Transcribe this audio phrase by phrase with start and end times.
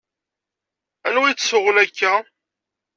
[1.07, 2.13] Anwa yettsuɣun akka?